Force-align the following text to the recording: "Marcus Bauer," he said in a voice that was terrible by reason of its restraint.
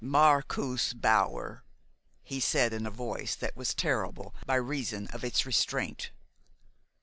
"Marcus 0.03 0.93
Bauer," 0.93 1.63
he 2.23 2.39
said 2.39 2.73
in 2.73 2.87
a 2.87 2.89
voice 2.89 3.35
that 3.35 3.55
was 3.55 3.75
terrible 3.75 4.33
by 4.47 4.55
reason 4.55 5.05
of 5.09 5.23
its 5.23 5.45
restraint. 5.45 6.09